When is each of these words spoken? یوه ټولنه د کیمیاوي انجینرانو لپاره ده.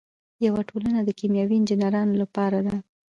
یوه 0.45 0.61
ټولنه 0.69 0.99
د 1.03 1.09
کیمیاوي 1.19 1.55
انجینرانو 1.57 2.19
لپاره 2.21 2.59
ده. 2.67 2.75